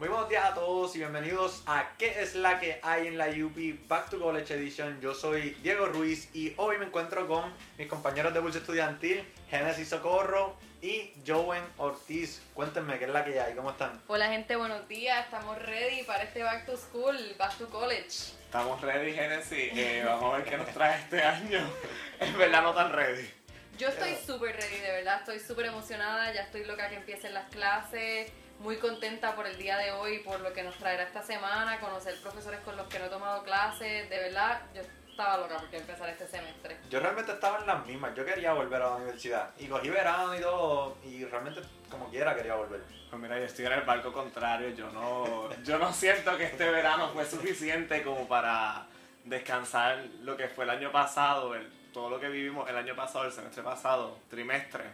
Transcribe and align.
Muy 0.00 0.08
buenos 0.08 0.30
días 0.30 0.46
a 0.46 0.54
todos 0.54 0.96
y 0.96 1.00
bienvenidos 1.00 1.62
a 1.66 1.90
¿Qué 1.98 2.22
es 2.22 2.34
la 2.34 2.58
que 2.58 2.80
hay 2.82 3.06
en 3.06 3.18
la 3.18 3.26
UP 3.26 3.86
Back 3.86 4.08
to 4.08 4.18
College 4.18 4.54
Edition? 4.54 4.98
Yo 5.02 5.12
soy 5.12 5.50
Diego 5.62 5.84
Ruiz 5.88 6.34
y 6.34 6.54
hoy 6.56 6.78
me 6.78 6.86
encuentro 6.86 7.28
con 7.28 7.52
mis 7.76 7.86
compañeros 7.86 8.32
de 8.32 8.40
Pulso 8.40 8.56
Estudiantil, 8.56 9.22
Genesis 9.50 9.90
Socorro 9.90 10.56
y 10.80 11.12
Joven 11.26 11.62
Ortiz. 11.76 12.40
Cuéntenme 12.54 12.98
qué 12.98 13.04
es 13.04 13.10
la 13.10 13.26
que 13.26 13.38
hay, 13.38 13.54
¿cómo 13.54 13.72
están? 13.72 14.00
Hola 14.06 14.28
gente, 14.30 14.56
buenos 14.56 14.88
días. 14.88 15.22
Estamos 15.22 15.60
ready 15.60 16.02
para 16.04 16.22
este 16.22 16.42
Back 16.42 16.64
to 16.64 16.78
School, 16.78 17.18
Back 17.36 17.58
to 17.58 17.68
College. 17.68 18.08
Estamos 18.46 18.80
ready, 18.80 19.12
Genesis. 19.12 19.70
Eh, 19.76 20.02
vamos 20.02 20.32
a 20.32 20.38
ver 20.38 20.46
qué 20.48 20.56
nos 20.56 20.68
trae 20.68 20.98
este 20.98 21.22
año. 21.22 21.60
En 22.20 22.38
verdad 22.38 22.62
no 22.62 22.72
tan 22.72 22.90
ready. 22.90 23.30
Yo 23.76 23.88
estoy 23.88 24.14
súper 24.14 24.56
ready, 24.56 24.78
de 24.78 24.92
verdad. 24.92 25.18
Estoy 25.18 25.40
súper 25.40 25.66
emocionada. 25.66 26.32
Ya 26.32 26.44
estoy 26.44 26.64
loca 26.64 26.88
que 26.88 26.96
empiecen 26.96 27.34
las 27.34 27.50
clases. 27.50 28.32
Muy 28.60 28.76
contenta 28.76 29.34
por 29.34 29.46
el 29.46 29.56
día 29.56 29.78
de 29.78 29.90
hoy, 29.90 30.18
por 30.18 30.38
lo 30.40 30.52
que 30.52 30.62
nos 30.62 30.76
traerá 30.76 31.04
esta 31.04 31.22
semana. 31.22 31.80
Conocer 31.80 32.14
profesores 32.20 32.60
con 32.60 32.76
los 32.76 32.86
que 32.88 32.98
no 32.98 33.06
he 33.06 33.08
tomado 33.08 33.42
clases. 33.42 34.10
De 34.10 34.18
verdad, 34.18 34.60
yo 34.74 34.82
estaba 35.08 35.38
loca 35.38 35.56
porque 35.58 35.78
empezar 35.78 36.10
este 36.10 36.26
semestre. 36.26 36.76
Yo 36.90 37.00
realmente 37.00 37.32
estaba 37.32 37.60
en 37.60 37.66
las 37.66 37.86
mismas, 37.86 38.14
yo 38.14 38.22
quería 38.22 38.52
volver 38.52 38.82
a 38.82 38.90
la 38.90 38.96
universidad. 38.96 39.50
Y 39.58 39.66
cogí 39.66 39.88
verano 39.88 40.36
y 40.36 40.42
todo, 40.42 40.98
y 41.04 41.24
realmente 41.24 41.62
como 41.90 42.10
quiera 42.10 42.36
quería 42.36 42.54
volver. 42.54 42.82
Pues 43.08 43.22
mira, 43.22 43.38
yo 43.38 43.46
estoy 43.46 43.64
en 43.64 43.72
el 43.72 43.80
barco 43.80 44.12
contrario. 44.12 44.68
Yo 44.76 44.90
no, 44.90 45.48
yo 45.62 45.78
no 45.78 45.90
siento 45.94 46.36
que 46.36 46.44
este 46.44 46.70
verano 46.70 47.08
fue 47.14 47.24
suficiente 47.24 48.02
como 48.02 48.28
para 48.28 48.86
descansar 49.24 50.04
lo 50.20 50.36
que 50.36 50.48
fue 50.48 50.64
el 50.64 50.70
año 50.70 50.92
pasado, 50.92 51.54
el, 51.54 51.66
todo 51.94 52.10
lo 52.10 52.20
que 52.20 52.28
vivimos 52.28 52.68
el 52.68 52.76
año 52.76 52.94
pasado, 52.94 53.24
el 53.24 53.32
semestre 53.32 53.62
pasado, 53.62 54.18
trimestre. 54.28 54.84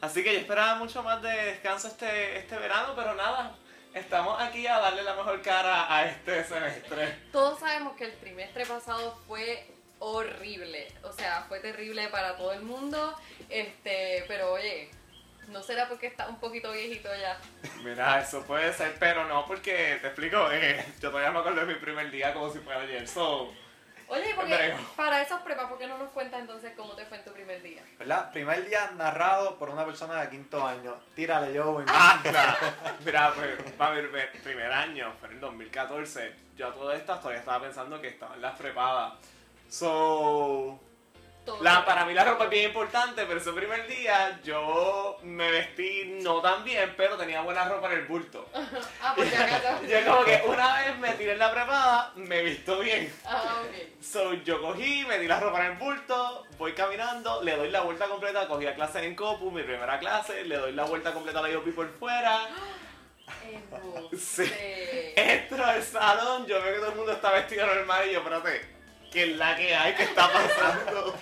Así 0.00 0.24
que 0.24 0.32
yo 0.32 0.40
esperaba 0.40 0.76
mucho 0.76 1.02
más 1.02 1.20
de 1.20 1.30
descanso 1.30 1.88
este, 1.88 2.38
este 2.38 2.56
verano, 2.56 2.94
pero 2.96 3.14
nada, 3.14 3.54
estamos 3.94 4.40
aquí 4.40 4.66
a 4.66 4.78
darle 4.78 5.02
la 5.02 5.14
mejor 5.14 5.42
cara 5.42 5.94
a 5.94 6.06
este 6.06 6.42
semestre. 6.44 7.18
Todos 7.32 7.60
sabemos 7.60 7.96
que 7.96 8.04
el 8.04 8.16
trimestre 8.18 8.64
pasado 8.64 9.18
fue 9.26 9.66
horrible, 9.98 10.90
o 11.02 11.12
sea, 11.12 11.44
fue 11.48 11.60
terrible 11.60 12.08
para 12.08 12.36
todo 12.36 12.52
el 12.52 12.62
mundo, 12.62 13.14
este, 13.50 14.24
pero 14.26 14.52
oye, 14.52 14.90
¿no 15.48 15.62
será 15.62 15.86
porque 15.88 16.06
está 16.06 16.26
un 16.28 16.40
poquito 16.40 16.72
viejito 16.72 17.10
ya? 17.14 17.38
Mira, 17.84 18.20
eso 18.20 18.42
puede 18.46 18.72
ser, 18.72 18.96
pero 18.98 19.26
no, 19.26 19.44
porque 19.44 19.98
te 20.00 20.06
explico, 20.06 20.50
eh, 20.50 20.82
yo 21.00 21.10
todavía 21.10 21.30
me 21.30 21.40
acuerdo 21.40 21.66
de 21.66 21.74
mi 21.74 21.78
primer 21.78 22.10
día 22.10 22.32
como 22.32 22.50
si 22.50 22.60
fuera 22.60 22.80
ayer, 22.80 23.06
so... 23.06 23.52
Oye, 24.10 24.34
porque 24.34 24.74
para 24.96 25.22
esas 25.22 25.40
pruebas, 25.42 25.66
¿por 25.66 25.78
qué 25.78 25.86
no 25.86 25.96
nos 25.96 26.10
cuentas 26.10 26.40
entonces 26.40 26.72
cómo 26.76 26.94
te 26.94 27.06
fue 27.06 27.18
en 27.18 27.24
tu 27.24 27.32
primer 27.32 27.62
día? 27.62 27.82
¿Verdad? 27.96 28.32
Primer 28.32 28.68
día 28.68 28.90
narrado 28.96 29.56
por 29.56 29.70
una 29.70 29.84
persona 29.84 30.20
de 30.20 30.30
quinto 30.30 30.66
año. 30.66 30.96
Tírale, 31.14 31.56
Joven. 31.56 31.86
¡Anda! 31.88 32.58
Mira, 33.04 33.32
pues, 33.34 33.72
para 33.78 33.94
mi 33.94 34.02
primer, 34.02 34.42
primer 34.42 34.72
año, 34.72 35.12
fue 35.20 35.28
en 35.28 35.34
el 35.34 35.40
2014. 35.40 36.34
Yo 36.56 36.68
a 36.68 36.74
todo 36.74 36.92
esto 36.92 37.16
todavía 37.18 37.38
estaba 37.38 37.60
pensando 37.60 38.00
que 38.00 38.08
estaba 38.08 38.34
en 38.34 38.42
las 38.42 38.58
prepadas. 38.58 39.14
So, 39.68 40.80
la, 41.60 41.84
para 41.84 42.04
mí 42.04 42.14
la 42.14 42.24
ropa 42.24 42.44
es 42.44 42.50
bien 42.50 42.64
importante, 42.66 43.24
pero 43.26 43.38
ese 43.38 43.52
primer 43.52 43.86
día 43.86 44.40
yo 44.44 45.18
me 45.22 45.50
vestí 45.50 46.18
no 46.22 46.40
tan 46.40 46.64
bien, 46.64 46.94
pero 46.96 47.16
tenía 47.16 47.40
buena 47.42 47.68
ropa 47.68 47.92
en 47.92 48.00
el 48.00 48.06
bulto. 48.06 48.48
Ah, 49.02 49.12
pues 49.14 49.30
ya 49.30 49.80
Yo 49.88 50.10
como 50.10 50.24
que 50.24 50.42
una 50.46 50.74
vez 50.74 50.89
la 51.40 51.50
prepada, 51.50 52.12
me 52.16 52.42
visto 52.42 52.78
bien. 52.80 53.10
Ah, 53.24 53.62
ok. 53.62 54.02
So, 54.02 54.34
yo 54.34 54.60
cogí, 54.60 55.06
me 55.06 55.18
di 55.18 55.26
la 55.26 55.40
ropa 55.40 55.64
en 55.64 55.72
el 55.72 55.78
bulto, 55.78 56.46
voy 56.58 56.74
caminando, 56.74 57.42
le 57.42 57.56
doy 57.56 57.70
la 57.70 57.80
vuelta 57.80 58.06
completa, 58.08 58.46
cogí 58.46 58.66
a 58.66 58.74
clase 58.74 59.02
en 59.06 59.16
Copu, 59.16 59.50
mi 59.50 59.62
primera 59.62 59.98
clase, 59.98 60.44
le 60.44 60.56
doy 60.58 60.72
la 60.72 60.84
vuelta 60.84 61.14
completa 61.14 61.38
a 61.38 61.42
la 61.42 61.50
IOP 61.50 61.74
por 61.74 61.90
fuera. 61.98 62.46
Sí. 64.18 64.52
Entro 65.16 65.64
al 65.64 65.82
salón, 65.82 66.46
yo 66.46 66.62
veo 66.62 66.74
que 66.74 66.78
todo 66.80 66.90
el 66.90 66.96
mundo 66.96 67.12
está 67.12 67.32
vestido 67.32 67.66
normal 67.66 68.06
y 68.06 68.12
yo, 68.12 68.18
espérate, 68.18 68.74
¿qué 69.10 69.22
es 69.30 69.36
la 69.38 69.56
que 69.56 69.74
hay? 69.74 69.94
¿Qué 69.94 70.02
está 70.02 70.30
pasando? 70.30 71.16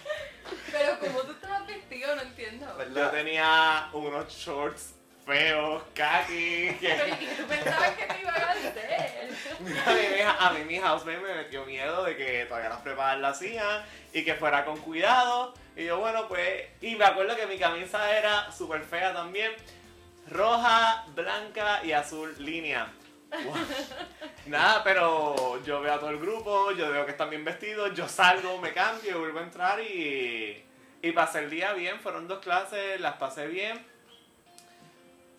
Pero 0.73 0.99
como 0.99 1.21
tú 1.21 1.31
estabas 1.33 1.65
vestido, 1.65 2.17
no 2.17 2.23
entiendo. 2.23 2.67
Yo 2.93 3.11
tenía 3.11 3.89
unos 3.93 4.33
shorts 4.33 4.98
feos, 5.29 5.83
Pero 5.95 6.27
que 6.27 6.35
¿y 6.35 6.75
qué 6.81 7.35
tú 7.37 7.47
pensabas 7.47 7.91
que 7.91 8.07
te 8.07 8.21
iban 8.21 8.35
a 8.35 8.51
hacer? 8.51 9.31
a 9.87 9.93
mí, 9.93 10.01
a 10.39 10.51
mí 10.53 10.65
mi 10.65 10.79
housemate 10.79 11.21
me 11.21 11.35
metió 11.35 11.65
miedo 11.67 12.05
de 12.05 12.17
que 12.17 12.47
todavía 12.47 12.71
las 12.71 12.81
preparas 12.81 13.21
la 13.21 13.29
hacían 13.29 13.85
y 14.13 14.25
que 14.25 14.35
fuera 14.35 14.65
con 14.65 14.79
cuidado. 14.79 15.53
Y 15.77 15.85
yo, 15.85 15.99
bueno, 15.99 16.27
pues, 16.29 16.65
y 16.81 16.97
me 16.97 17.05
acuerdo 17.05 17.37
que 17.37 17.47
mi 17.47 17.59
camisa 17.59 18.17
era 18.17 18.51
súper 18.51 18.83
fea 18.83 19.13
también, 19.13 19.53
roja, 20.31 21.05
blanca 21.15 21.85
y 21.85 21.93
azul 21.93 22.35
línea. 22.39 22.91
Wow. 23.31 23.55
Nada, 24.47 24.83
pero 24.83 25.63
yo 25.63 25.83
veo 25.83 25.93
a 25.93 26.01
todo 26.01 26.11
el 26.11 26.19
grupo, 26.19 26.73
yo 26.73 26.91
veo 26.91 27.05
que 27.05 27.11
están 27.11 27.29
bien 27.29 27.45
vestidos, 27.45 27.95
yo 27.95 28.09
salgo, 28.09 28.59
me 28.59 28.73
cambio, 28.73 29.19
vuelvo 29.19 29.41
a 29.41 29.43
entrar 29.43 29.79
y, 29.81 30.65
y 31.03 31.13
pasé 31.13 31.41
el 31.41 31.51
día 31.51 31.75
bien, 31.75 32.01
fueron 32.01 32.27
dos 32.27 32.39
clases, 32.39 32.99
las 32.99 33.17
pasé 33.17 33.47
bien. 33.47 33.98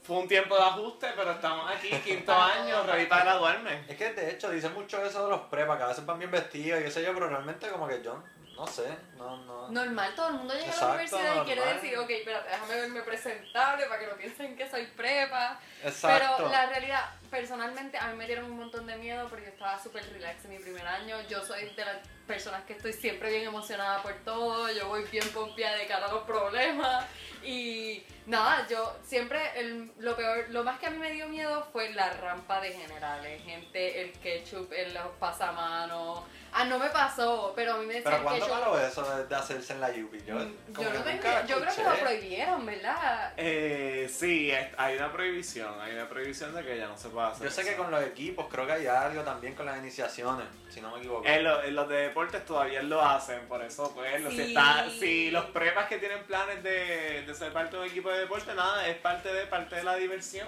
Fue 0.09 0.17
un 0.17 0.27
tiempo 0.27 0.55
de 0.55 0.63
ajuste, 0.63 1.07
pero 1.15 1.29
estamos 1.29 1.71
aquí, 1.71 1.89
quinto 2.03 2.33
año, 2.41 2.81
ready 2.81 3.05
para 3.05 3.25
graduarme. 3.25 3.83
Es 3.87 3.95
que 3.95 4.11
de 4.11 4.31
hecho 4.31 4.49
dicen 4.49 4.73
mucho 4.73 5.05
eso 5.05 5.25
de 5.25 5.29
los 5.29 5.41
prepas, 5.41 5.77
que 5.77 5.83
a 5.83 5.87
veces 5.87 6.03
van 6.03 6.17
bien 6.17 6.31
vestidos 6.31 6.79
y 6.79 6.83
qué 6.85 6.89
sé 6.89 7.03
yo, 7.03 7.13
pero 7.13 7.29
realmente 7.29 7.69
como 7.69 7.87
que 7.87 8.01
yo 8.01 8.19
no 8.55 8.65
sé, 8.65 8.89
no, 9.17 9.37
no. 9.45 9.69
Normal, 9.69 10.13
todo 10.15 10.29
el 10.29 10.33
mundo 10.33 10.53
llega 10.55 10.73
a 10.73 10.81
la 10.81 10.87
universidad 10.87 11.43
y 11.43 11.45
quiere 11.45 11.73
decir, 11.75 11.95
ok, 11.95 12.09
espérate, 12.09 12.49
déjame 12.49 12.75
verme 12.75 13.01
presentable 13.03 13.85
para 13.85 13.99
que 13.99 14.07
no 14.07 14.15
piensen 14.17 14.57
que 14.57 14.67
soy 14.67 14.87
prepa. 14.87 15.59
Exacto. 15.83 16.33
Pero 16.37 16.49
la 16.49 16.65
realidad, 16.65 17.09
personalmente, 17.29 17.97
a 17.97 18.07
mí 18.07 18.17
me 18.17 18.25
dieron 18.25 18.45
un 18.45 18.57
montón 18.57 18.85
de 18.87 18.95
miedo 18.97 19.27
porque 19.29 19.47
estaba 19.47 19.81
súper 19.81 20.03
relax 20.11 20.45
en 20.45 20.51
mi 20.51 20.59
primer 20.59 20.85
año. 20.85 21.15
Yo 21.29 21.43
soy 21.45 21.69
de 21.75 21.85
las 21.85 21.97
personas 22.27 22.63
que 22.65 22.73
estoy 22.73 22.93
siempre 22.93 23.29
bien 23.31 23.43
emocionada 23.45 24.01
por 24.03 24.13
todo. 24.25 24.71
Yo 24.71 24.87
voy 24.87 25.03
bien 25.11 25.27
pompeada 25.29 25.77
de 25.77 25.87
cara 25.87 26.07
a 26.07 26.11
los 26.11 26.23
problemas. 26.23 27.05
Y 27.43 28.03
nada, 28.25 28.67
yo 28.69 28.97
siempre, 29.03 29.39
el- 29.59 29.91
lo 29.97 30.15
peor, 30.15 30.45
lo 30.49 30.63
más 30.63 30.79
que 30.79 30.87
a 30.87 30.89
mí 30.89 30.97
me 30.97 31.11
dio 31.11 31.27
miedo 31.27 31.67
fue 31.71 31.89
la 31.93 32.09
rampa 32.11 32.59
de 32.61 32.71
generales. 32.73 33.41
Gente, 33.43 34.01
el 34.01 34.11
ketchup 34.13 34.71
en 34.73 34.93
los 34.93 35.07
pasamanos. 35.19 36.21
Ah, 36.51 36.65
no 36.65 36.79
me 36.79 36.89
pasó, 36.89 37.53
pero 37.55 37.73
a 37.73 37.77
mí 37.77 37.85
me 37.85 37.93
decían 37.95 38.11
Pero 38.11 38.23
¿cuándo 38.23 38.45
ketchup. 38.47 38.59
paró 38.63 38.79
eso 38.79 39.23
de, 39.23 39.35
hacerse 39.35 39.73
en 39.73 39.81
la 39.81 39.89
UP? 39.89 40.25
Yo, 40.25 40.33
Mm, 40.35 40.55
Yo, 40.81 40.93
no 40.93 41.03
tengo- 41.03 41.45
yo 41.47 41.59
creo 41.61 41.75
que 41.75 41.83
lo 41.83 41.95
prohibieron, 41.99 42.65
¿verdad? 42.65 43.33
Eh, 43.37 44.09
sí, 44.11 44.51
hay 44.77 44.97
una 44.97 45.11
prohibición, 45.11 45.79
hay 45.79 45.93
una 45.93 46.09
prohibición 46.09 46.53
de 46.55 46.63
que 46.63 46.77
ya 46.77 46.87
no 46.87 46.97
se 46.97 47.09
puede 47.09 47.18
Yo 47.39 47.49
sé 47.51 47.61
eso. 47.61 47.69
que 47.69 47.75
con 47.75 47.91
los 47.91 48.03
equipos 48.03 48.47
creo 48.49 48.65
que 48.65 48.73
hay 48.73 48.87
algo 48.87 49.21
también 49.23 49.55
con 49.55 49.65
las 49.65 49.77
iniciaciones, 49.77 50.45
si 50.69 50.81
no 50.81 50.91
me 50.91 50.99
equivoco. 50.99 51.25
En, 51.27 51.43
lo- 51.43 51.61
en 51.63 51.75
los 51.75 51.87
de 51.89 51.95
deportes 51.97 52.45
todavía 52.45 52.81
lo 52.83 53.01
hacen, 53.01 53.39
por 53.47 53.61
eso 53.63 53.91
pues 53.93 54.21
lo- 54.21 54.31
si, 54.31 54.41
está, 54.41 54.87
si 54.89 55.31
los 55.31 55.45
prepas 55.45 55.87
que 55.87 55.97
tienen 55.97 56.23
planes 56.23 56.61
de, 56.63 57.23
de 57.25 57.33
ser 57.35 57.51
parte 57.53 57.75
de 57.75 57.81
un 57.83 57.87
equipo 57.87 58.09
de 58.09 58.19
deporte, 58.19 58.53
nada, 58.55 58.87
es 58.87 58.97
parte 58.97 59.31
de 59.33 59.45
parte 59.47 59.75
de 59.75 59.83
la 59.83 59.95
diversión, 59.95 60.47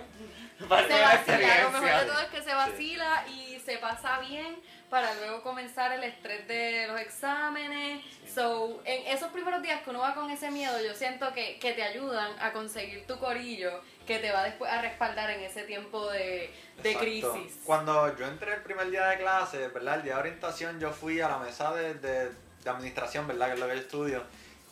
parte 0.69 0.87
Se 0.87 0.93
de 0.93 0.99
la 1.01 1.07
vacila, 1.07 1.37
lo 1.37 1.41
mejor 1.41 1.61
de 1.61 1.67
experiencia. 1.77 2.07
todo 2.13 2.19
es 2.21 2.29
que 2.29 2.41
se 2.41 2.53
vacila 2.53 3.27
y 3.27 3.59
se 3.59 3.77
pasa 3.77 4.19
bien 4.19 4.59
para 4.91 5.15
luego 5.15 5.41
comenzar 5.41 5.91
el 5.93 6.03
estrés 6.03 6.45
de 6.47 6.85
los 6.87 6.99
exámenes. 6.99 8.03
So, 8.31 8.81
en 8.85 9.07
esos 9.07 9.31
primeros 9.31 9.61
días 9.63 9.81
que 9.81 9.89
uno 9.89 9.99
va 9.99 10.13
con 10.13 10.29
ese 10.29 10.51
miedo, 10.51 10.79
yo 10.81 10.93
siento 10.93 11.33
que, 11.33 11.57
que 11.59 11.71
te 11.73 11.81
ayudan 11.81 12.31
a 12.39 12.51
conseguir 12.51 13.07
tu 13.07 13.17
corillo 13.17 13.81
que 14.05 14.19
te 14.19 14.31
va 14.31 14.43
después 14.43 14.71
a 14.71 14.81
respaldar 14.81 15.29
en 15.31 15.39
ese 15.41 15.63
tiempo 15.63 16.09
de, 16.11 16.53
de 16.83 16.95
crisis. 16.97 17.59
Cuando 17.65 18.15
yo 18.17 18.27
entré 18.27 18.53
el 18.53 18.61
primer 18.61 18.91
día 18.91 19.07
de 19.07 19.17
clase, 19.17 19.67
¿verdad? 19.69 19.95
El 19.95 20.03
día 20.03 20.13
de 20.15 20.19
orientación, 20.19 20.79
yo 20.79 20.91
fui 20.91 21.21
a 21.21 21.29
la 21.29 21.37
mesa 21.39 21.73
de, 21.73 21.93
de- 21.95 22.29
de 22.63 22.69
administración, 22.69 23.25
¿verdad? 23.27 23.47
Que 23.47 23.53
es 23.53 23.59
lo 23.59 23.67
que 23.67 23.73
yo 23.75 23.79
estudio. 23.81 24.23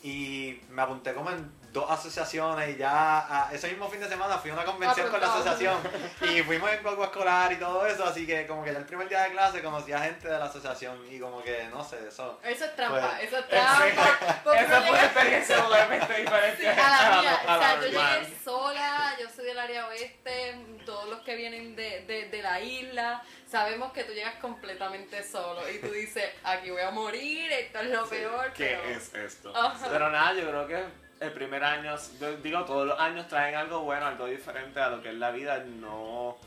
Y 0.02 0.62
me 0.70 0.82
apunté 0.82 1.14
como 1.14 1.30
en 1.30 1.52
dos 1.74 1.90
asociaciones 1.92 2.70
y 2.76 2.78
ya 2.80 3.20
a- 3.20 3.54
ese 3.54 3.68
mismo 3.68 3.88
fin 3.90 4.00
de 4.00 4.08
semana 4.10 4.38
fui 4.40 4.50
a 4.50 4.54
una 4.56 4.66
convención 4.66 5.08
con 5.10 5.22
la 5.22 5.28
asociación 5.32 5.78
y 6.22 6.42
fuimos 6.42 6.72
en 6.72 6.82
grupo 6.82 7.04
escolar 7.04 7.52
y 7.52 7.58
todo 7.58 7.86
eso, 7.86 8.06
así 8.06 8.26
que 8.26 8.48
como 8.48 8.64
que 8.64 8.72
ya 8.74 8.80
el 8.80 8.86
primer 8.86 9.08
día 9.08 9.22
de 9.24 9.32
clase 9.34 9.62
conocí 9.62 9.92
a 9.94 10.00
gente 10.00 10.28
de 10.28 10.40
la 10.40 10.46
asociación 10.46 10.98
y 11.12 11.20
como 11.20 11.44
que, 11.44 11.68
no 11.70 11.84
sé, 11.84 12.08
eso... 12.08 12.40
Eso 12.44 12.66
es 12.66 12.76
trampa, 12.76 13.12
Pues, 13.18 13.24
eso 13.28 13.38
es 13.38 13.48
trampa. 13.50 14.42
porque 14.44 14.60
Esa 14.62 14.82
fue 14.82 14.90
una 14.90 15.04
experiencia 15.04 15.58
totalmente 15.64 16.14
diferente. 16.16 16.58
Sí, 16.62 16.68
a 16.68 16.76
la 17.12 17.22
mía, 17.22 17.42
a 17.48 17.56
o 17.56 17.60
sea, 17.60 17.76
yo 17.76 17.88
llegué 17.88 18.38
sola, 18.44 19.16
yo 19.22 19.30
soy 19.30 19.46
del 19.46 19.60
área 19.60 19.88
oeste, 19.90 20.56
todos 20.88 21.08
los 21.08 21.20
que 21.22 21.36
vienen 21.36 21.76
de, 21.76 22.04
de, 22.06 22.30
de 22.30 22.42
la 22.42 22.60
isla, 22.62 23.22
sabemos 23.50 23.92
que 23.94 24.04
tú 24.04 24.14
llegas 24.14 24.36
completamente 24.36 25.24
solo 25.24 25.68
y 25.70 25.80
tú 25.80 25.92
dices, 25.92 26.30
aquí 26.44 26.70
voy 26.70 26.82
a 26.82 26.92
morir, 26.92 27.52
esto 27.52 27.80
es 27.80 27.90
lo 27.90 28.08
peor, 28.08 28.54
¿Qué 28.54 28.78
pero... 28.82 28.96
es 28.98 29.14
esto? 29.16 29.54
Pero 29.90 30.10
nada, 30.10 30.34
yo 30.34 30.48
creo 30.48 30.68
que 30.68 30.84
el 31.26 31.32
primer 31.34 31.64
año, 31.64 31.96
yo 32.20 32.38
digo, 32.38 32.64
todos 32.66 32.88
los 32.88 33.00
años 33.00 33.28
traen 33.28 33.56
algo 33.56 33.82
bueno, 33.82 34.06
algo 34.06 34.28
diferente 34.28 34.80
a 34.80 34.90
lo 34.90 35.02
que 35.02 35.10
es 35.10 35.16
la 35.16 35.32
vida. 35.32 35.58
No. 35.66 36.38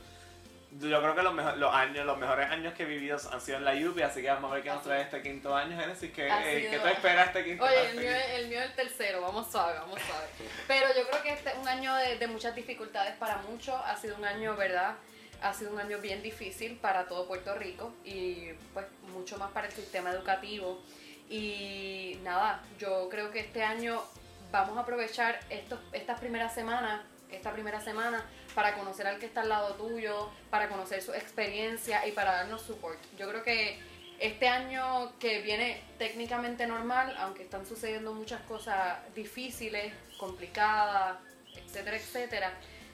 Yo 0.75 1.03
creo 1.03 1.15
que 1.15 1.23
los, 1.23 1.35
mejor- 1.35 1.59
los 1.59 1.75
años, 1.75 2.07
los 2.07 2.17
mejores 2.17 2.49
años 2.51 2.73
que 2.73 2.85
he 2.85 2.87
vivido 2.87 3.19
han 3.31 3.41
sido 3.43 3.59
en 3.59 3.65
la 3.67 3.75
UPI, 3.75 4.03
así 4.05 4.23
que 4.23 4.29
vamos 4.29 4.51
a 4.51 4.55
ver 4.55 4.63
qué 4.63 4.71
nos 4.71 4.83
trae 4.83 5.03
este 5.03 5.21
quinto 5.21 5.55
año, 5.55 5.79
Genesis. 5.79 6.11
¿Qué, 6.15 6.27
eh, 6.29 6.69
¿qué 6.71 6.79
te 6.79 6.93
espera 6.93 7.25
este 7.25 7.45
quinto 7.45 7.63
Oye, 7.65 7.81
el 7.81 7.87
año? 7.99 8.01
mío, 8.01 8.11
es- 8.11 8.31
el 8.39 8.49
mío 8.49 8.59
es 8.61 8.65
el 8.71 8.73
tercero, 8.75 9.21
vamos 9.21 9.51
suave, 9.53 9.75
vamos 9.79 10.01
suave. 10.01 10.27
Pero 10.67 10.87
yo 10.97 11.07
creo 11.09 11.23
que 11.23 11.33
este 11.35 11.51
es 11.51 11.57
un 11.57 11.69
año 11.69 11.95
de, 11.97 12.17
de 12.17 12.27
muchas 12.27 12.55
dificultades 12.55 13.15
para 13.17 13.37
muchos, 13.39 13.75
ha 13.85 13.95
sido 13.99 14.17
un 14.17 14.25
año, 14.25 14.57
¿verdad? 14.57 14.95
Ha 15.43 15.53
sido 15.55 15.73
un 15.73 15.81
año 15.81 15.99
bien 15.99 16.23
difícil 16.23 16.77
para 16.77 17.06
todo 17.06 17.27
Puerto 17.27 17.55
Rico 17.55 17.93
y 18.05 18.53
pues 18.73 18.87
mucho 19.12 19.39
más 19.39 19.50
para 19.53 19.67
el 19.67 19.73
sistema 19.73 20.11
educativo. 20.11 20.81
Y 21.29 22.19
nada, 22.23 22.62
yo 22.79 23.09
creo 23.09 23.31
que 23.31 23.41
este 23.41 23.62
año 23.62 24.03
vamos 24.50 24.77
a 24.77 24.81
aprovechar 24.81 25.41
estos, 25.50 25.81
estas 25.93 26.21
primeras 26.21 26.55
semanas, 26.55 27.03
esta 27.31 27.53
primera 27.53 27.81
semana, 27.81 28.25
para 28.55 28.75
conocer 28.75 29.06
al 29.06 29.19
que 29.19 29.27
está 29.27 29.41
al 29.41 29.49
lado 29.49 29.75
tuyo, 29.75 30.31
para 30.50 30.69
conocer 30.69 31.03
su 31.03 31.12
experiencia 31.15 32.06
y 32.06 32.12
para 32.12 32.33
darnos 32.33 32.62
support. 32.62 32.99
Yo 33.19 33.29
creo 33.29 33.43
que 33.43 33.81
este 34.19 34.47
año 34.47 35.19
que 35.19 35.41
viene 35.41 35.83
técnicamente 35.99 36.67
normal, 36.67 37.17
aunque 37.19 37.43
están 37.43 37.67
sucediendo 37.67 38.12
muchas 38.12 38.41
cosas 38.43 38.99
difíciles, 39.15 39.93
complicadas, 40.19 41.17
etcétera, 41.56 41.97
etcétera, 41.97 42.53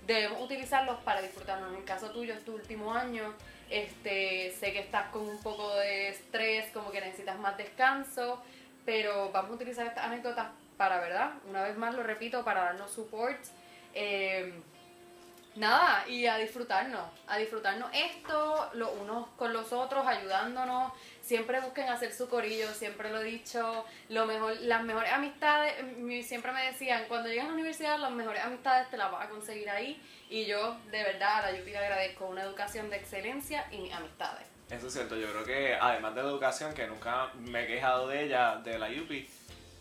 debemos 0.09 0.41
utilizarlos 0.43 0.99
para 1.01 1.21
disfrutarnos. 1.21 1.71
En 1.71 1.77
el 1.77 1.85
caso 1.85 2.11
tuyo 2.11 2.35
es 2.35 2.45
tu 2.45 2.55
último 2.55 2.93
año, 2.93 3.35
este, 3.71 4.51
sé 4.59 4.73
que 4.73 4.81
estás 4.81 5.11
con 5.11 5.29
un 5.29 5.41
poco 5.43 5.77
de 5.77 6.09
estrés, 6.09 6.73
como 6.73 6.91
que 6.91 7.01
necesitas 7.01 7.39
más 7.39 7.57
descanso, 7.59 8.43
pero 8.87 9.31
vamos 9.31 9.53
a 9.53 9.55
utilizar 9.55 9.87
estas 9.87 10.05
anécdotas 10.05 10.49
para, 10.79 10.99
¿verdad? 10.99 11.33
Una 11.49 11.63
vez 11.63 11.77
más 11.77 11.95
lo 11.95 12.03
repito, 12.03 12.43
para 12.43 12.65
darnos 12.65 12.91
support. 12.91 13.39
Eh, 13.95 14.55
nada, 15.59 16.07
y 16.09 16.27
a 16.27 16.37
disfrutarnos, 16.39 17.03
a 17.27 17.37
disfrutarnos 17.39 17.91
esto, 17.93 18.71
los 18.75 18.91
unos 19.01 19.29
con 19.37 19.53
los 19.53 19.73
otros, 19.73 20.07
ayudándonos. 20.07 20.93
Siempre 21.23 21.61
busquen 21.61 21.89
hacer 21.91 22.13
su 22.15 22.29
corillo, 22.29 22.73
siempre 22.73 23.11
lo 23.11 23.21
he 23.21 23.25
dicho. 23.25 23.85
Lo 24.09 24.25
mejor, 24.27 24.57
las 24.61 24.83
mejores 24.83 25.13
amistades, 25.13 25.83
mi- 25.99 26.23
siempre 26.23 26.53
me 26.53 26.65
decían, 26.65 27.05
cuando 27.09 27.29
llegas 27.29 27.45
a 27.45 27.49
la 27.49 27.55
universidad, 27.55 27.99
las 27.99 28.11
mejores 28.13 28.43
amistades 28.43 28.89
te 28.91 28.97
las 28.97 29.11
vas 29.13 29.27
a 29.27 29.29
conseguir 29.29 29.69
ahí. 29.69 30.01
Y 30.31 30.47
yo, 30.47 30.77
de 30.91 31.03
verdad, 31.03 31.45
a 31.45 31.51
la 31.53 31.59
Yupi 31.59 31.71
le 31.71 31.79
agradezco 31.79 32.27
una 32.27 32.43
educación 32.43 32.89
de 32.91 32.97
excelencia 32.97 33.67
y 33.71 33.79
mis 33.79 33.93
amistades. 33.93 34.47
Eso 34.71 34.87
es 34.87 34.93
cierto, 34.93 35.17
yo 35.17 35.31
creo 35.33 35.45
que 35.45 35.75
además 35.81 36.15
de 36.15 36.23
la 36.23 36.29
educación, 36.29 36.75
que 36.75 36.87
nunca 36.87 37.31
me 37.37 37.65
he 37.65 37.67
quejado 37.67 38.09
de 38.09 38.25
ella, 38.25 38.57
de 38.57 38.79
la 38.79 38.89
UPI, 38.89 39.29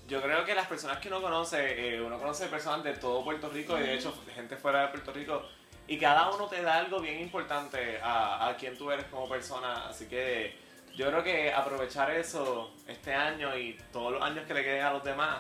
yo 0.08 0.22
creo 0.22 0.46
que 0.46 0.56
las 0.56 0.68
personas 0.68 1.00
que 1.00 1.10
uno 1.10 1.22
conoce, 1.22 1.96
eh, 1.96 2.02
uno 2.02 2.18
conoce 2.18 2.48
personas 2.48 2.82
de 2.86 2.94
todo 2.94 3.22
Puerto 3.26 3.50
Rico 3.50 3.78
y 3.78 3.82
de 3.84 3.96
hecho 3.96 4.14
gente 4.34 4.56
fuera 4.56 4.84
de 4.84 4.88
Puerto 4.88 5.12
Rico, 5.12 5.46
y 5.88 5.98
cada 5.98 6.30
uno 6.32 6.48
te 6.48 6.62
da 6.62 6.76
algo 6.76 7.00
bien 7.00 7.20
importante 7.20 8.00
a, 8.02 8.50
a 8.50 8.58
quien 8.58 8.78
tú 8.78 8.92
eres 8.92 9.06
como 9.06 9.28
persona, 9.28 9.88
así 9.88 10.06
que 10.08 10.56
yo 10.96 11.08
creo 11.08 11.24
que 11.24 11.54
aprovechar 11.54 12.12
eso 12.12 12.72
este 12.88 13.14
año 13.14 13.56
y 13.58 13.78
todos 13.92 14.14
los 14.14 14.22
años 14.22 14.46
que 14.48 14.54
le 14.54 14.64
queden 14.64 14.84
a 14.84 14.92
los 14.94 15.04
demás 15.04 15.40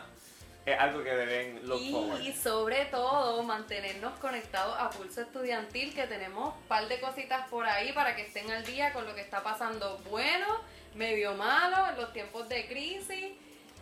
es 0.67 0.77
algo 0.77 1.01
que 1.01 1.15
deben 1.15 1.65
look 1.65 1.81
forward. 1.91 2.21
Y 2.21 2.33
sobre 2.33 2.85
todo 2.85 3.41
mantenernos 3.41 4.19
conectados 4.19 4.75
a 4.77 4.89
Pulso 4.89 5.21
Estudiantil, 5.21 5.95
que 5.95 6.05
tenemos 6.07 6.53
un 6.55 6.61
par 6.63 6.87
de 6.89 6.99
cositas 6.99 7.47
por 7.49 7.65
ahí 7.65 7.93
para 7.93 8.15
que 8.15 8.23
estén 8.23 8.51
al 8.51 8.65
día 8.65 8.91
con 8.91 9.05
lo 9.05 9.15
que 9.15 9.21
está 9.21 9.41
pasando 9.41 9.97
bueno, 10.09 10.59
medio 10.93 11.35
malo, 11.35 11.89
en 11.89 11.95
los 11.95 12.11
tiempos 12.11 12.49
de 12.49 12.67
crisis 12.67 13.33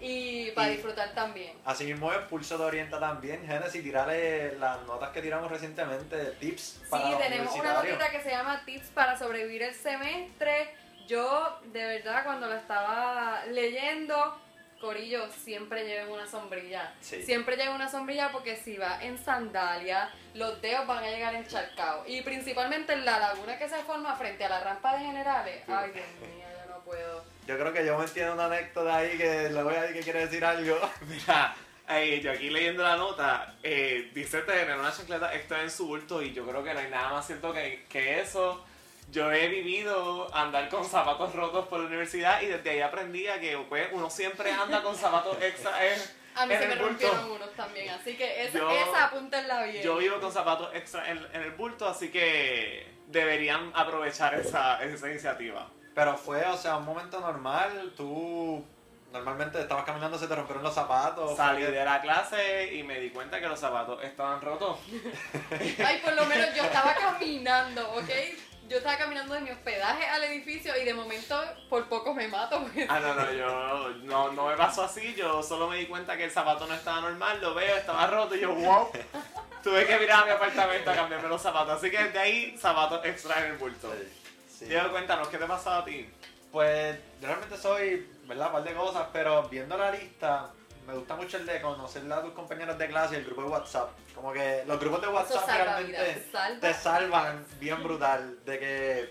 y 0.02 0.52
para 0.52 0.70
Y- 0.70 0.74
disfrutar 0.74 1.14
también. 1.14 1.58
Así 1.66 1.86
mismo 1.86 2.12
el 2.12 2.22
Pulso 2.24 2.58
te 2.58 2.64
orienta 2.64 3.00
también, 3.00 3.46
Genesis, 3.46 3.82
tirarle 3.84 4.58
las 4.60 4.82
notas 4.84 5.10
que 5.12 5.22
tiramos 5.22 5.50
recientemente, 5.50 6.18
tips 6.40 6.82
para 6.90 7.08
Sí, 7.08 7.16
tenemos 7.18 7.56
una 7.56 7.74
notita 7.74 8.10
que 8.10 8.22
se 8.22 8.30
llama 8.30 8.62
Tips 8.66 8.88
para 8.90 9.18
sobrevivir 9.18 9.64
el 9.64 9.74
semestre. 9.74 10.70
Yo, 11.08 11.60
de 11.66 11.86
verdad, 11.86 12.24
cuando 12.26 12.48
la 12.48 12.58
estaba 12.58 13.46
leyendo, 13.52 14.40
Corillo, 14.82 15.28
siempre 15.32 15.86
lleven 15.86 16.12
una 16.12 16.28
sombrilla. 16.28 16.94
Sí. 17.00 17.24
Siempre 17.24 17.56
lleven 17.56 17.74
una 17.76 17.90
sombrilla 17.90 18.32
porque 18.32 18.56
si 18.56 18.76
va 18.78 19.02
en 19.04 19.18
sandalia, 19.18 20.10
los 20.34 20.62
dedos 20.62 20.86
van 20.88 21.04
a 21.04 21.08
llegar 21.08 21.34
encharcados. 21.36 22.08
Y 22.10 22.22
principalmente 22.24 22.94
en 22.94 23.06
la 23.06 23.20
laguna 23.20 23.58
que 23.58 23.70
se 23.70 23.78
forma 23.84 24.16
frente 24.16 24.44
a 24.46 24.50
la 24.50 24.60
rampa 24.62 24.98
de 24.98 25.06
generales. 25.06 25.64
Ay, 25.68 25.92
Dios 25.92 26.06
mío, 26.22 26.35
puedo. 26.86 27.24
Yo 27.48 27.58
creo 27.58 27.74
que 27.74 27.86
yo 27.86 27.98
me 27.98 28.06
entiendo 28.06 28.34
una 28.34 28.46
anécdota 28.46 28.96
ahí 28.98 29.18
que 29.18 29.50
le 29.50 29.64
voy 29.64 29.76
a 29.76 29.82
decir 29.82 29.98
que 29.98 30.04
quiere 30.04 30.20
decir 30.28 30.46
algo. 30.46 30.80
Mira, 31.08 31.56
eh, 31.90 32.20
yo 32.22 32.32
aquí 32.32 32.50
leyendo 32.50 32.82
la 32.84 32.96
nota, 32.96 33.56
eh, 33.62 34.12
dice 34.14 34.42
tener 34.42 34.78
una 34.78 34.92
chancleta 34.92 35.34
extra 35.36 35.62
en 35.62 35.70
su 35.70 35.88
bulto 35.88 36.22
y 36.22 36.34
yo 36.34 36.46
creo 36.48 36.64
que 36.64 36.74
no 36.74 36.80
hay 36.80 36.90
nada 36.90 37.10
más 37.10 37.28
cierto 37.28 37.52
que, 37.54 37.86
que 37.90 38.22
eso. 38.22 38.64
Yo 39.12 39.32
he 39.32 39.48
vivido 39.50 40.34
andar 40.36 40.68
con 40.70 40.84
zapatos 40.84 41.36
rotos 41.36 41.68
por 41.68 41.80
la 41.80 41.86
universidad 41.86 42.42
y 42.42 42.48
desde 42.48 42.70
ahí 42.72 42.82
aprendí 42.82 43.28
a 43.28 43.40
que 43.40 43.56
pues, 43.70 43.88
uno 43.92 44.10
siempre 44.10 44.52
anda 44.52 44.82
con 44.82 44.96
zapatos 44.96 45.38
extra 45.44 45.86
en, 45.94 46.02
A 46.34 46.48
mí 46.48 46.54
en 46.56 46.60
se 46.60 46.68
me 46.68 46.76
bulto. 46.78 46.88
rompieron 46.88 47.32
unos 47.32 47.54
también, 47.54 47.90
así 47.92 48.18
que 48.18 48.46
esa, 48.46 48.58
Yo- 48.58 48.72
esa 48.72 49.06
apúntenla 49.06 49.64
bien. 49.66 49.84
Yo 49.84 49.98
vivo 49.98 50.20
con 50.20 50.32
zapatos 50.32 50.74
extra 50.74 51.12
en, 51.12 51.20
en 51.34 51.42
el 51.44 51.52
bulto, 51.52 51.88
así 51.88 52.10
que 52.10 52.88
deberían 53.06 53.72
aprovechar 53.76 54.34
esa, 54.34 54.84
esa 54.84 55.08
iniciativa. 55.12 55.70
Pero 55.96 56.18
fue, 56.18 56.44
o 56.46 56.58
sea, 56.58 56.76
un 56.78 56.86
momento 56.86 57.20
normal, 57.22 57.94
tú 57.96 58.64
normalmente 59.14 59.62
estabas 59.62 59.86
caminando, 59.86 60.20
se 60.20 60.28
te 60.28 60.36
rompieron 60.36 60.62
los 60.62 60.74
zapatos. 60.76 61.38
Salí 61.38 61.64
de 61.64 61.86
la 61.86 62.02
clase 62.02 62.74
y 62.76 62.84
me 62.84 63.00
di 63.00 63.10
cuenta 63.12 63.40
que 63.40 63.48
los 63.48 63.58
zapatos 63.60 64.04
estaban 64.04 64.42
rotos. 64.42 64.78
Ay, 65.86 66.02
por 66.04 66.14
lo 66.14 66.26
menos 66.26 66.54
yo 66.54 66.64
estaba 66.64 66.94
caminando, 66.96 67.94
¿ok? 67.94 68.10
Yo 68.68 68.78
estaba 68.78 68.98
caminando 68.98 69.36
de 69.36 69.42
mi 69.42 69.52
hospedaje 69.52 70.06
al 70.08 70.24
edificio 70.24 70.76
y 70.76 70.84
de 70.84 70.94
momento 70.94 71.40
por 71.70 71.88
poco 71.88 72.14
me 72.14 72.28
mato. 72.28 72.60
porque- 72.64 72.88
Ah, 72.90 73.00
no, 73.00 73.14
no, 73.14 73.32
yo 73.32 73.90
no, 74.04 74.32
no 74.34 74.48
me 74.48 74.58
pasó 74.58 74.84
así, 74.84 75.14
yo 75.14 75.42
solo 75.44 75.70
me 75.70 75.78
di 75.78 75.86
cuenta 75.86 76.18
que 76.18 76.26
el 76.26 76.32
zapato 76.32 76.66
no 76.68 76.74
estaba 76.74 77.00
normal, 77.02 77.40
lo 77.40 77.54
veo, 77.54 77.78
estaba 77.78 78.08
roto 78.08 78.36
y 78.36 78.42
yo, 78.42 78.54
wow. 78.54 78.90
Tuve 79.64 79.86
que 79.86 79.98
mirar 80.00 80.24
a 80.24 80.26
mi 80.26 80.32
apartamento 80.32 80.92
a 80.92 80.96
cambiarme 80.96 81.30
los 81.30 81.42
zapatos, 81.42 81.78
así 81.78 81.90
que 81.90 82.04
desde 82.04 82.20
ahí, 82.20 82.58
zapatos 82.58 83.06
extra 83.06 83.40
en 83.46 83.52
el 83.54 83.58
bulto. 83.58 83.94
Sí. 84.58 84.66
Diego, 84.66 84.92
cuéntanos, 84.92 85.28
¿qué 85.28 85.38
te 85.38 85.46
pasaba 85.46 85.80
a 85.80 85.86
ti? 85.86 86.10
Pues 86.52 86.96
yo 87.22 87.28
realmente 87.28 87.58
soy, 87.58 88.10
¿verdad? 88.26 88.48
Un 88.48 88.54
par 88.54 88.64
de 88.64 88.74
cosas, 88.74 89.08
pero 89.12 89.44
viendo 89.50 89.78
la 89.78 89.92
lista, 89.92 90.50
me 90.88 90.94
gusta 90.94 91.16
mucho 91.16 91.38
el 91.38 91.46
de 91.46 91.62
conocer 91.62 92.12
a 92.12 92.22
tus 92.22 92.32
compañeros 92.32 92.78
de 92.78 92.88
clase 92.88 93.16
y 93.16 93.18
el 93.18 93.26
grupo 93.26 93.42
de 93.44 93.50
WhatsApp. 93.50 93.90
Como 94.14 94.32
que 94.32 94.64
los 94.66 94.80
grupos 94.80 95.02
de 95.02 95.08
WhatsApp 95.08 95.46
salva 95.46 95.64
realmente 95.64 96.28
salva. 96.32 96.60
te 96.62 96.74
salvan 96.74 97.46
bien 97.60 97.84
brutal. 97.84 98.40
De 98.46 98.60
que 98.60 99.10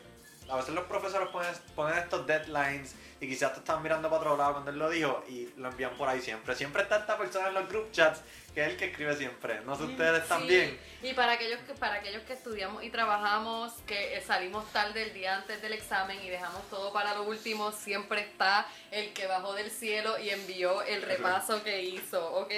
a 0.49 0.57
veces 0.57 0.75
los 0.75 0.85
profesores 0.85 1.29
ponen, 1.29 1.55
ponen 1.75 1.99
estos 1.99 2.27
deadlines 2.27 2.95
y 3.21 3.29
quizás 3.29 3.53
te 3.53 3.61
están 3.61 3.83
mirando 3.83 4.09
para 4.11 4.21
otro 4.21 4.37
lado 4.37 4.53
cuando 4.53 4.71
él 4.71 4.79
lo 4.79 4.91
dijo 4.91 5.25
y 5.29 5.49
lo 5.57 5.69
envían 5.69 5.97
por 5.97 6.09
ahí 6.09 6.21
siempre. 6.21 6.55
Siempre 6.55 6.83
está 6.83 6.99
esta 6.99 7.17
persona 7.17 7.49
en 7.49 7.55
los 7.55 7.69
group 7.69 7.91
chats 7.93 8.21
que 8.55 8.63
es 8.63 8.69
el 8.69 8.77
que 8.77 8.87
escribe 8.87 9.17
siempre. 9.17 9.61
No 9.63 9.77
sé 9.77 9.85
ustedes 9.85 10.23
Sí, 10.23 10.29
también. 10.29 10.79
Y 11.03 11.13
para 11.15 11.33
aquellos 11.33 11.61
que 11.61 11.75
para 11.75 11.95
aquellos 11.97 12.23
que 12.23 12.35
estudiamos 12.35 12.85
y 12.85 12.91
trabajamos, 12.91 13.73
que 13.87 14.17
eh, 14.17 14.21
salimos 14.21 14.71
tarde 14.73 15.03
el 15.03 15.13
día 15.13 15.37
antes 15.37 15.61
del 15.61 15.73
examen 15.73 16.21
y 16.23 16.29
dejamos 16.29 16.63
todo 16.71 16.93
para 16.93 17.15
lo 17.15 17.25
último, 17.25 17.73
siempre 17.73 18.21
está 18.21 18.67
el 18.91 19.13
que 19.13 19.27
bajó 19.27 19.55
del 19.55 19.71
cielo 19.71 20.19
y 20.19 20.31
envió 20.31 20.83
el 20.83 21.03
repaso 21.03 21.65
que 21.65 21.83
hizo, 21.83 22.33
¿ok? 22.33 22.53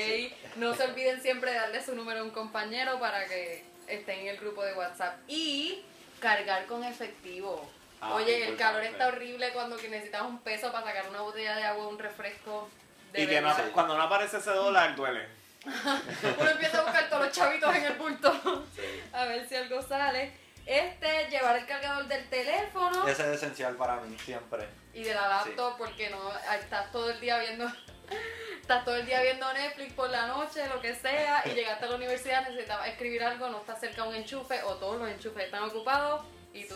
No 0.56 0.74
se 0.74 0.84
olviden 0.84 1.22
siempre 1.22 1.52
de 1.52 1.56
darle 1.56 1.82
su 1.82 1.94
número 1.94 2.20
a 2.20 2.24
un 2.24 2.30
compañero 2.30 3.00
para 3.00 3.26
que 3.26 3.64
esté 3.86 4.20
en 4.20 4.26
el 4.26 4.36
grupo 4.36 4.64
de 4.64 4.74
WhatsApp 4.74 5.18
y 5.28 5.82
cargar 6.20 6.66
con 6.66 6.84
efectivo. 6.84 7.70
Ah, 8.00 8.14
Oye, 8.14 8.48
el 8.48 8.56
calor 8.56 8.82
está 8.82 9.08
horrible 9.08 9.52
cuando 9.52 9.76
que 9.76 9.88
necesitas 9.88 10.22
un 10.22 10.38
peso 10.40 10.70
para 10.70 10.86
sacar 10.86 11.08
una 11.08 11.20
botella 11.22 11.56
de 11.56 11.64
agua, 11.64 11.88
un 11.88 11.98
refresco. 11.98 12.68
De 13.12 13.22
y 13.22 13.26
que 13.26 13.40
no- 13.40 13.54
cuando 13.72 13.96
no 13.96 14.02
aparece 14.02 14.36
ese 14.38 14.50
dólar, 14.50 14.94
duele. 14.94 15.26
Uno 15.66 16.50
empieza 16.50 16.78
a 16.78 16.82
buscar 16.82 17.08
todos 17.08 17.22
los 17.24 17.32
chavitos 17.32 17.74
en 17.74 17.84
el 17.84 17.94
bulto 17.94 18.64
a 19.12 19.24
ver 19.24 19.48
si 19.48 19.56
algo 19.56 19.82
sale. 19.82 20.32
Este, 20.66 21.28
llevar 21.30 21.56
el 21.56 21.64
cargador 21.66 22.06
del 22.08 22.28
teléfono 22.28 23.06
Ese 23.06 23.22
es 23.22 23.36
esencial 23.40 23.76
para 23.76 23.96
mí, 24.00 24.18
siempre. 24.18 24.66
y 24.92 25.04
de 25.04 25.14
la 25.14 25.28
laptop 25.28 25.76
porque 25.78 26.10
no 26.10 26.18
estás 26.60 26.90
todo 26.90 27.08
el 27.08 27.20
día 27.20 27.38
viendo 27.38 27.70
estás 28.60 28.84
todo 28.84 28.96
el 28.96 29.06
día 29.06 29.22
viendo 29.22 29.52
Netflix 29.52 29.92
por 29.92 30.10
la 30.10 30.26
noche, 30.26 30.66
lo 30.68 30.80
que 30.80 30.92
sea, 30.96 31.42
y 31.46 31.50
llegaste 31.50 31.84
a 31.84 31.88
la 31.88 31.94
universidad, 31.94 32.42
necesitabas 32.48 32.88
escribir 32.88 33.22
algo, 33.22 33.48
no 33.48 33.58
estás 33.58 33.78
cerca 33.78 34.02
de 34.02 34.08
un 34.08 34.14
enchufe 34.16 34.60
o 34.64 34.74
todos 34.74 34.98
los 34.98 35.08
enchufes 35.08 35.44
están 35.44 35.62
ocupados 35.62 36.24
y 36.52 36.66
tú 36.66 36.74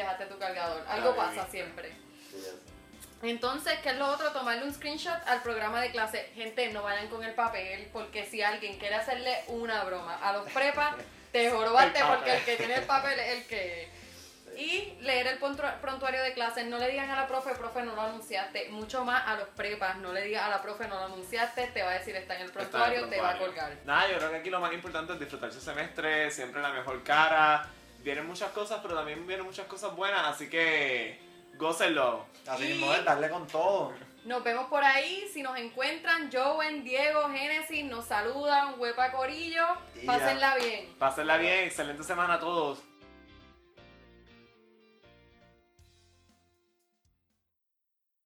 dejaste 0.00 0.26
tu 0.26 0.38
cargador. 0.38 0.84
Algo 0.88 1.10
Ay. 1.10 1.16
pasa 1.16 1.46
siempre. 1.50 1.92
Entonces, 3.22 3.78
¿qué 3.82 3.90
es 3.90 3.96
lo 3.96 4.08
otro? 4.08 4.30
Tomarle 4.32 4.64
un 4.64 4.72
screenshot 4.74 5.16
al 5.26 5.42
programa 5.42 5.80
de 5.80 5.90
clase. 5.90 6.30
Gente, 6.34 6.70
no 6.72 6.82
vayan 6.82 7.08
con 7.08 7.24
el 7.24 7.34
papel, 7.34 7.88
porque 7.92 8.24
si 8.26 8.42
alguien 8.42 8.78
quiere 8.78 8.94
hacerle 8.94 9.42
una 9.48 9.82
broma 9.84 10.16
a 10.22 10.32
los 10.34 10.50
prepas, 10.52 10.94
te 11.32 11.50
papel. 11.50 11.92
porque 12.08 12.36
el 12.36 12.44
que 12.44 12.56
tiene 12.56 12.74
el 12.76 12.84
papel 12.84 13.18
es 13.18 13.28
el 13.38 13.46
que... 13.46 13.96
Y 14.56 14.96
leer 15.02 15.26
el 15.26 15.38
prontu- 15.40 15.80
prontuario 15.80 16.22
de 16.22 16.32
clase. 16.32 16.64
No 16.64 16.78
le 16.78 16.88
digan 16.88 17.10
a 17.10 17.16
la 17.16 17.26
profe, 17.26 17.54
profe, 17.54 17.82
no 17.82 17.94
lo 17.94 18.00
anunciaste. 18.00 18.70
Mucho 18.70 19.04
más 19.04 19.22
a 19.26 19.34
los 19.34 19.48
prepas. 19.48 19.96
No 19.98 20.14
le 20.14 20.22
digas 20.22 20.44
a 20.44 20.48
la 20.48 20.62
profe, 20.62 20.88
no 20.88 20.94
lo 20.94 21.04
anunciaste. 21.06 21.66
Te 21.74 21.82
va 21.82 21.90
a 21.90 21.94
decir, 21.98 22.16
está 22.16 22.36
en 22.36 22.40
el 22.42 22.46
Está 22.46 22.60
en 22.60 22.64
el 22.64 22.70
prontuario, 22.70 23.08
te 23.08 23.20
va 23.20 23.30
a 23.32 23.38
colgar. 23.38 23.76
Nada, 23.84 24.08
yo 24.10 24.16
creo 24.16 24.30
que 24.30 24.36
aquí 24.36 24.48
lo 24.48 24.60
más 24.60 24.72
importante 24.72 25.12
es 25.12 25.20
disfrutar 25.20 25.52
su 25.52 25.60
semestre, 25.60 26.30
siempre 26.30 26.62
la 26.62 26.70
mejor 26.70 27.02
cara. 27.02 27.68
Vienen 28.06 28.24
muchas 28.24 28.52
cosas, 28.52 28.78
pero 28.82 28.94
también 28.94 29.26
vienen 29.26 29.44
muchas 29.44 29.66
cosas 29.66 29.96
buenas, 29.96 30.20
así 30.28 30.48
que 30.48 31.18
gócenlo. 31.58 32.24
Así 32.46 32.62
Y- 32.62 32.68
mismo 32.68 32.92
es, 32.94 33.04
darle 33.04 33.28
con 33.28 33.48
todo. 33.48 33.92
Nos 34.24 34.44
vemos 34.44 34.68
por 34.68 34.84
ahí. 34.84 35.28
Si 35.34 35.42
nos 35.42 35.58
encuentran, 35.58 36.30
Joven, 36.32 36.84
Diego, 36.84 37.28
Génesis, 37.30 37.84
nos 37.84 38.04
saludan. 38.04 38.78
Huepa 38.78 39.10
Corillo. 39.10 39.64
Y 39.96 40.06
ya. 40.06 40.12
Pásenla 40.12 40.54
bien. 40.54 40.94
Pásenla 41.00 41.36
bien, 41.36 41.64
excelente 41.64 42.04
semana 42.04 42.34
a 42.34 42.38
todos. 42.38 42.78